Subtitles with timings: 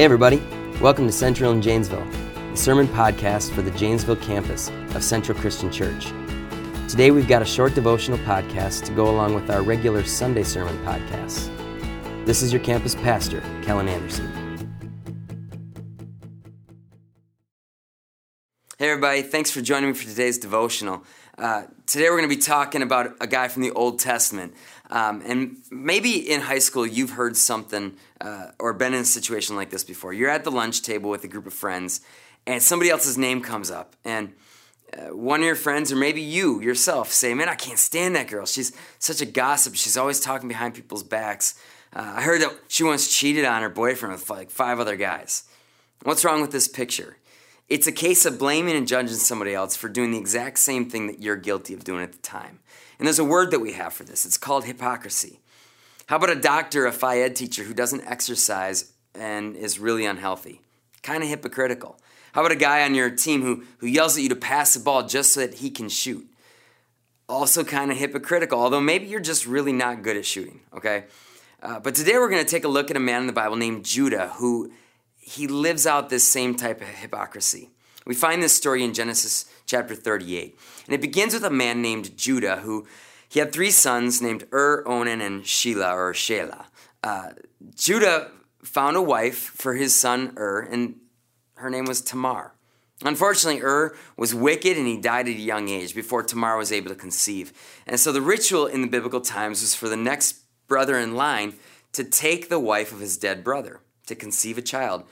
[0.00, 0.42] Hey, everybody.
[0.80, 2.06] Welcome to Central in Janesville,
[2.52, 6.06] the sermon podcast for the Janesville campus of Central Christian Church.
[6.88, 10.74] Today, we've got a short devotional podcast to go along with our regular Sunday sermon
[10.86, 11.54] podcasts.
[12.24, 14.39] This is your campus pastor, Kellen Anderson.
[18.80, 19.20] Hey, everybody.
[19.20, 21.04] Thanks for joining me for today's devotional.
[21.36, 24.54] Uh, today, we're going to be talking about a guy from the Old Testament.
[24.88, 29.54] Um, and maybe in high school, you've heard something uh, or been in a situation
[29.54, 30.14] like this before.
[30.14, 32.00] You're at the lunch table with a group of friends,
[32.46, 33.96] and somebody else's name comes up.
[34.02, 34.32] And
[34.96, 38.28] uh, one of your friends, or maybe you yourself, say, Man, I can't stand that
[38.28, 38.46] girl.
[38.46, 39.74] She's such a gossip.
[39.74, 41.54] She's always talking behind people's backs.
[41.92, 45.44] Uh, I heard that she once cheated on her boyfriend with like five other guys.
[46.02, 47.18] What's wrong with this picture?
[47.70, 51.06] It's a case of blaming and judging somebody else for doing the exact same thing
[51.06, 52.58] that you're guilty of doing at the time.
[52.98, 55.38] And there's a word that we have for this it's called hypocrisy.
[56.06, 60.60] How about a doctor, a Phi Ed teacher who doesn't exercise and is really unhealthy?
[61.04, 61.96] Kind of hypocritical.
[62.32, 64.80] How about a guy on your team who, who yells at you to pass the
[64.80, 66.28] ball just so that he can shoot?
[67.28, 71.04] Also, kind of hypocritical, although maybe you're just really not good at shooting, okay?
[71.62, 73.54] Uh, but today we're going to take a look at a man in the Bible
[73.54, 74.72] named Judah who
[75.30, 77.70] he lives out this same type of hypocrisy.
[78.04, 80.58] We find this story in Genesis chapter 38.
[80.86, 82.86] And it begins with a man named Judah who
[83.28, 86.64] he had three sons named Ur, Onan, and Shelah or Shelah.
[87.04, 87.30] Uh,
[87.76, 90.96] Judah found a wife for his son Ur, and
[91.56, 92.54] her name was Tamar.
[93.04, 96.88] Unfortunately, Ur was wicked and he died at a young age before Tamar was able
[96.90, 97.52] to conceive.
[97.86, 101.54] And so the ritual in the biblical times was for the next brother in line
[101.92, 105.04] to take the wife of his dead brother to conceive a child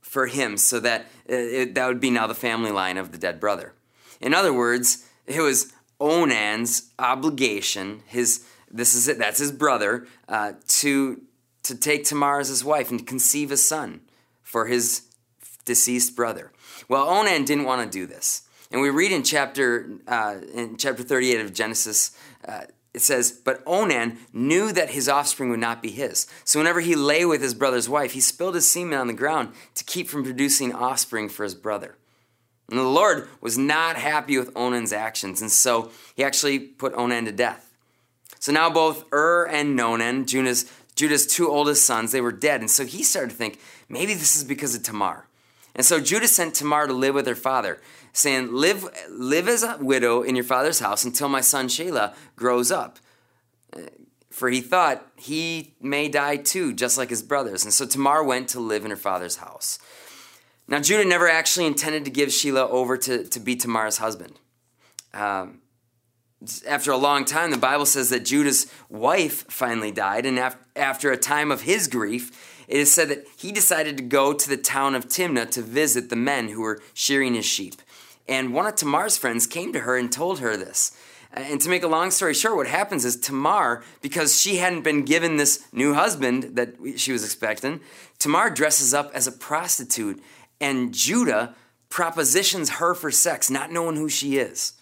[0.00, 3.18] for him so that uh, it, that would be now the family line of the
[3.18, 3.74] dead brother.
[4.20, 10.52] In other words, it was Onan's obligation, his this is it, that's his brother, uh,
[10.68, 11.20] to
[11.62, 14.00] to take Tamar as his wife and conceive a son
[14.42, 15.02] for his
[15.64, 16.52] deceased brother.
[16.88, 21.02] Well, Onan didn't want to do this, and we read in chapter uh, in chapter
[21.02, 22.16] thirty eight of Genesis.
[22.46, 22.62] Uh,
[22.96, 26.26] it says, But Onan knew that his offspring would not be his.
[26.44, 29.52] So whenever he lay with his brother's wife, he spilled his semen on the ground
[29.74, 31.96] to keep from producing offspring for his brother.
[32.70, 37.26] And the Lord was not happy with Onan's actions, and so he actually put Onan
[37.26, 37.70] to death.
[38.38, 40.64] So now both Ur and Onan, Judah's,
[40.94, 42.60] Judah's two oldest sons, they were dead.
[42.60, 45.26] And so he started to think, maybe this is because of Tamar.
[45.76, 47.80] And so Judah sent Tamar to live with her father
[48.12, 52.72] saying, Live, live as a widow in your father's house until my son Shelah grows
[52.72, 52.98] up.
[54.30, 57.62] For he thought he may die too, just like his brothers.
[57.64, 59.78] And so Tamar went to live in her father's house.
[60.66, 64.38] Now, Judah never actually intended to give Shelah over to, to be Tamar's husband.
[65.14, 65.60] Um,
[66.66, 70.38] after a long time, the Bible says that Judah's wife finally died, and
[70.74, 74.48] after a time of his grief, it is said that he decided to go to
[74.48, 77.80] the town of Timnah to visit the men who were shearing his sheep.
[78.28, 80.96] And one of Tamar's friends came to her and told her this.
[81.36, 84.82] Uh, and to make a long story short, what happens is Tamar, because she hadn't
[84.82, 87.80] been given this new husband that she was expecting,
[88.18, 90.22] Tamar dresses up as a prostitute,
[90.60, 91.54] and Judah
[91.88, 94.72] propositions her for sex, not knowing who she is.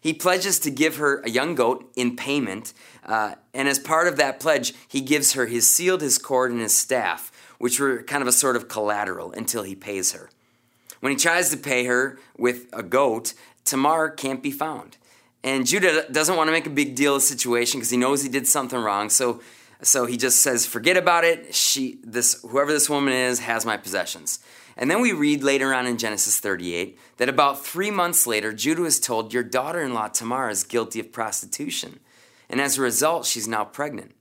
[0.00, 2.72] He pledges to give her a young goat in payment,
[3.04, 6.60] uh, and as part of that pledge, he gives her his shield, his cord, and
[6.60, 10.30] his staff, which were kind of a sort of collateral until he pays her.
[11.00, 14.96] When he tries to pay her with a goat, Tamar can't be found.
[15.44, 18.22] And Judah doesn't want to make a big deal of the situation because he knows
[18.22, 19.08] he did something wrong.
[19.08, 19.40] So,
[19.82, 21.54] so he just says, "Forget about it.
[21.54, 24.40] She, this, whoever this woman is, has my possessions."
[24.76, 28.84] And then we read later on in Genesis 38 that about three months later, Judah
[28.84, 32.00] is told, "Your daughter-in-law Tamar is guilty of prostitution,
[32.48, 34.14] and as a result, she's now pregnant."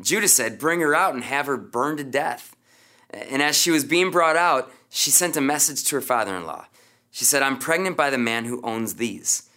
[0.00, 2.56] Judah said, "Bring her out and have her burned to death."
[3.10, 6.46] And as she was being brought out, she sent a message to her father in
[6.46, 6.66] law.
[7.10, 9.48] She said, I'm pregnant by the man who owns these.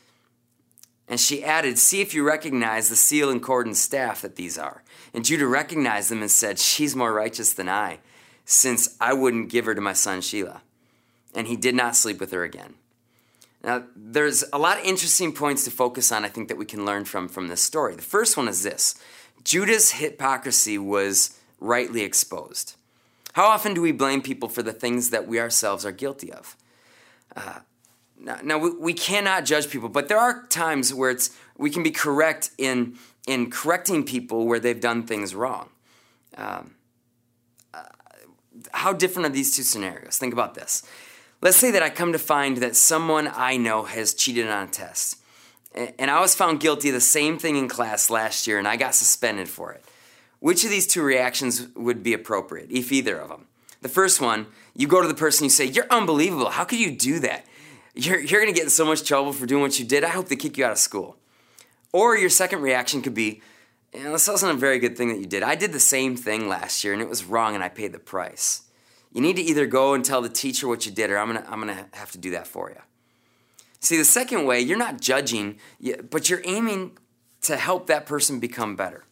[1.07, 4.57] And she added, See if you recognize the seal and cord and staff that these
[4.57, 4.83] are.
[5.15, 7.99] And Judah recognized them and said, She's more righteous than I,
[8.43, 10.59] since I wouldn't give her to my son Shelah.
[11.33, 12.73] And he did not sleep with her again.
[13.63, 16.85] Now, there's a lot of interesting points to focus on, I think, that we can
[16.85, 17.95] learn from, from this story.
[17.95, 19.01] The first one is this
[19.45, 22.75] Judah's hypocrisy was rightly exposed.
[23.31, 26.57] How often do we blame people for the things that we ourselves are guilty of?
[27.37, 27.59] Uh,
[28.19, 31.83] now, now we, we, cannot judge people, but there are times where it's we can
[31.83, 32.97] be correct in
[33.27, 35.69] in correcting people where they've done things wrong.
[36.37, 36.75] Um,
[37.73, 37.83] uh,
[38.73, 40.17] how different are these two scenarios?
[40.17, 40.83] Think about this.
[41.41, 44.71] Let's say that I come to find that someone I know has cheated on a
[44.71, 45.17] test,
[45.99, 48.77] and I was found guilty of the same thing in class last year, and I
[48.77, 49.83] got suspended for it.
[50.39, 53.47] Which of these two reactions would be appropriate, if either of them?
[53.81, 56.49] The first one, you go to the person, you say, You're unbelievable.
[56.49, 57.45] How could you do that?
[57.93, 60.03] You're, you're going to get in so much trouble for doing what you did.
[60.03, 61.17] I hope they kick you out of school.
[61.95, 63.41] Or your second reaction could be,
[63.93, 65.43] you know, this wasn't a very good thing that you did.
[65.43, 67.99] I did the same thing last year and it was wrong and I paid the
[67.99, 68.63] price.
[69.13, 71.49] You need to either go and tell the teacher what you did or I'm to
[71.49, 72.81] I'm to have to do that for you.
[73.79, 75.57] See, the second way, you're not judging,
[76.09, 76.97] but you're aiming
[77.43, 79.05] to help that person become better.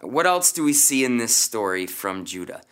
[0.00, 2.62] What else do we see in this story from Judah?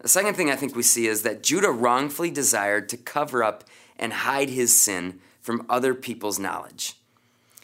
[0.00, 3.62] The second thing I think we see is that Judah wrongfully desired to cover up
[3.96, 6.96] and hide his sin from other people's knowledge.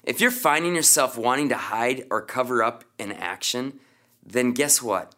[0.07, 3.81] If you're finding yourself wanting to hide or cover up an action,
[4.25, 5.15] then guess what?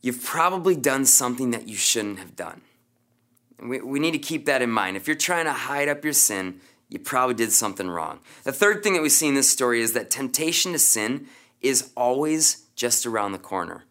[0.00, 2.62] You've probably done something that you shouldn't have done.
[3.62, 4.96] We, we need to keep that in mind.
[4.96, 8.20] If you're trying to hide up your sin, you probably did something wrong.
[8.44, 11.26] The third thing that we see in this story is that temptation to sin
[11.60, 13.84] is always just around the corner.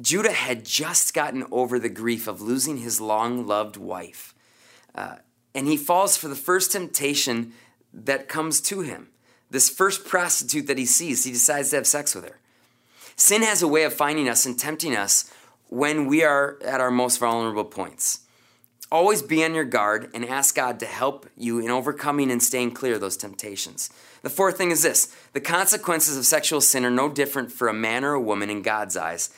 [0.00, 4.34] Judah had just gotten over the grief of losing his long loved wife.
[4.96, 5.16] Uh,
[5.54, 7.52] and he falls for the first temptation
[7.92, 9.10] that comes to him.
[9.50, 12.40] This first prostitute that he sees, he decides to have sex with her.
[13.16, 15.30] Sin has a way of finding us and tempting us
[15.68, 18.20] when we are at our most vulnerable points.
[18.90, 22.72] Always be on your guard and ask God to help you in overcoming and staying
[22.72, 23.90] clear of those temptations.
[24.22, 27.74] The fourth thing is this the consequences of sexual sin are no different for a
[27.74, 29.30] man or a woman in God's eyes,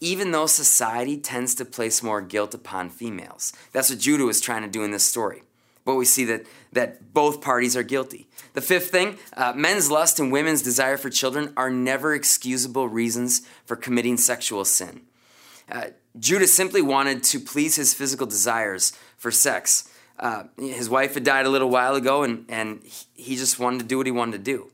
[0.00, 3.52] even though society tends to place more guilt upon females.
[3.72, 5.42] That's what Judah was trying to do in this story.
[5.86, 8.26] But we see that, that both parties are guilty.
[8.52, 13.46] The fifth thing uh, men's lust and women's desire for children are never excusable reasons
[13.64, 15.02] for committing sexual sin.
[15.70, 15.86] Uh,
[16.18, 19.88] Judah simply wanted to please his physical desires for sex.
[20.18, 22.82] Uh, his wife had died a little while ago, and, and
[23.14, 24.70] he just wanted to do what he wanted to do.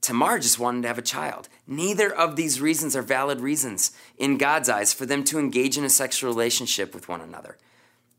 [0.00, 1.48] Tamar just wanted to have a child.
[1.66, 5.84] Neither of these reasons are valid reasons in God's eyes for them to engage in
[5.84, 7.58] a sexual relationship with one another.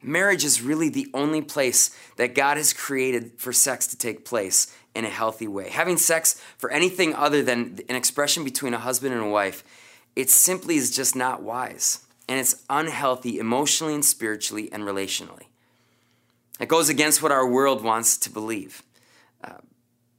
[0.01, 4.73] Marriage is really the only place that God has created for sex to take place
[4.93, 5.69] in a healthy way.
[5.69, 9.63] Having sex for anything other than an expression between a husband and a wife,
[10.15, 12.05] it simply is just not wise.
[12.29, 15.43] And it's unhealthy emotionally and spiritually and relationally.
[16.59, 18.83] It goes against what our world wants to believe.
[19.43, 19.57] Uh,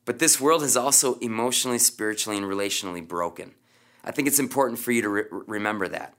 [0.04, 3.54] but this world is also emotionally, spiritually, and relationally broken.
[4.04, 6.14] I think it's important for you to re- remember that.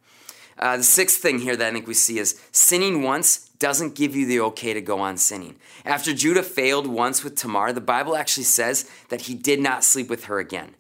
[0.58, 4.16] Uh, the sixth thing here that I think we see is sinning once doesn't give
[4.16, 5.58] you the okay to go on sinning.
[5.86, 10.10] After Judah failed once with Tamar, the Bible actually says that he did not sleep
[10.10, 10.76] with her again.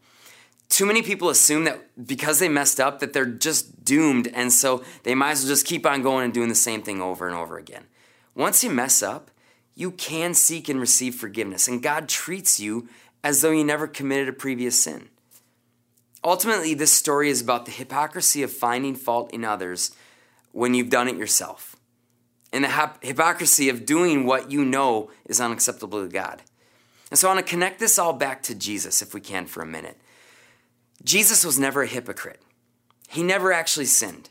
[0.70, 4.84] Too many people assume that because they messed up that they're just doomed and so
[5.04, 7.36] they might as well just keep on going and doing the same thing over and
[7.36, 7.86] over again.
[8.36, 9.32] Once you mess up,
[9.76, 12.88] you can seek and receive forgiveness, and God treats you
[13.24, 15.10] as though you never committed a previous sin.
[16.24, 19.96] Ultimately, this story is about the hypocrisy of finding fault in others
[20.52, 21.69] when you've done it yourself,
[22.52, 26.42] and the hypocrisy of doing what you know is unacceptable to God.
[27.10, 29.62] And so I want to connect this all back to Jesus, if we can, for
[29.62, 30.00] a minute.
[31.04, 32.42] Jesus was never a hypocrite,
[33.08, 34.30] he never actually sinned.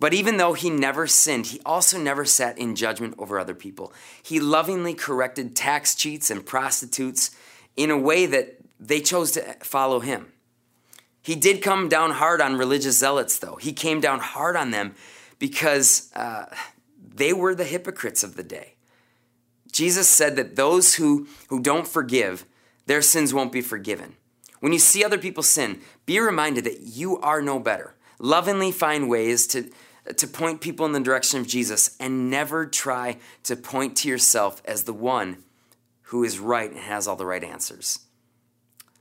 [0.00, 3.92] But even though he never sinned, he also never sat in judgment over other people.
[4.22, 7.32] He lovingly corrected tax cheats and prostitutes
[7.76, 10.32] in a way that they chose to follow him.
[11.20, 13.56] He did come down hard on religious zealots, though.
[13.56, 14.94] He came down hard on them
[15.40, 16.46] because uh,
[17.18, 18.74] they were the hypocrites of the day.
[19.70, 22.46] Jesus said that those who, who don't forgive,
[22.86, 24.16] their sins won't be forgiven.
[24.60, 27.94] When you see other people sin, be reminded that you are no better.
[28.18, 29.70] Lovingly find ways to,
[30.16, 34.62] to point people in the direction of Jesus and never try to point to yourself
[34.64, 35.44] as the one
[36.02, 38.00] who is right and has all the right answers.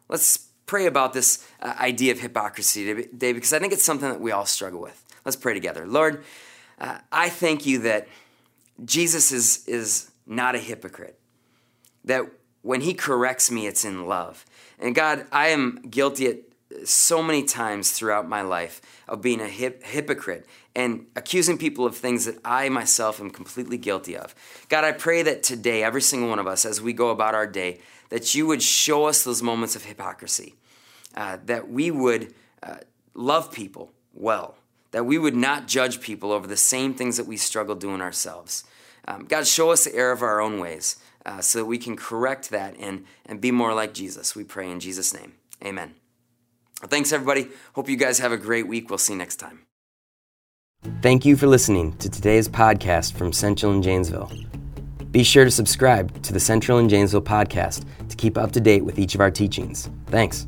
[0.09, 4.21] Let's pray about this uh, idea of hypocrisy today because I think it's something that
[4.21, 5.03] we all struggle with.
[5.25, 5.87] Let's pray together.
[5.87, 6.23] Lord,
[6.79, 8.07] uh, I thank you that
[8.83, 11.19] Jesus is, is not a hypocrite,
[12.03, 12.23] that
[12.61, 14.45] when he corrects me, it's in love.
[14.79, 16.37] And God, I am guilty at
[16.83, 21.95] so many times throughout my life of being a hip, hypocrite and accusing people of
[21.95, 24.35] things that I myself am completely guilty of.
[24.69, 27.47] God, I pray that today, every single one of us, as we go about our
[27.47, 27.79] day,
[28.09, 30.55] that you would show us those moments of hypocrisy,
[31.15, 32.77] uh, that we would uh,
[33.15, 34.55] love people well,
[34.91, 38.63] that we would not judge people over the same things that we struggle doing ourselves.
[39.07, 41.95] Um, God, show us the error of our own ways uh, so that we can
[41.95, 44.35] correct that and, and be more like Jesus.
[44.35, 45.33] We pray in Jesus' name.
[45.63, 45.95] Amen.
[46.81, 47.47] Well, thanks, everybody.
[47.73, 48.89] Hope you guys have a great week.
[48.89, 49.61] We'll see you next time.
[51.01, 54.31] Thank you for listening to today's podcast from Central and Janesville.
[55.11, 58.85] Be sure to subscribe to the Central and Janesville podcast to keep up to date
[58.85, 59.89] with each of our teachings.
[60.07, 60.47] Thanks.